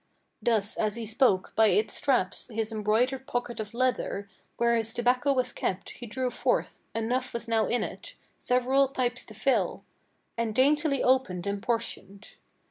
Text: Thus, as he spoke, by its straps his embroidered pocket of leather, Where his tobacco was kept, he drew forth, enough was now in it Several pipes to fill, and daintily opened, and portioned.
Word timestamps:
Thus, 0.41 0.77
as 0.77 0.95
he 0.95 1.05
spoke, 1.05 1.53
by 1.55 1.67
its 1.67 1.93
straps 1.93 2.49
his 2.51 2.71
embroidered 2.71 3.27
pocket 3.27 3.59
of 3.59 3.71
leather, 3.71 4.27
Where 4.57 4.75
his 4.75 4.95
tobacco 4.95 5.31
was 5.31 5.51
kept, 5.51 5.91
he 5.91 6.07
drew 6.07 6.31
forth, 6.31 6.81
enough 6.95 7.35
was 7.35 7.47
now 7.47 7.67
in 7.67 7.83
it 7.83 8.15
Several 8.39 8.87
pipes 8.87 9.23
to 9.27 9.35
fill, 9.35 9.83
and 10.39 10.55
daintily 10.55 11.03
opened, 11.03 11.45
and 11.45 11.61
portioned. 11.61 12.29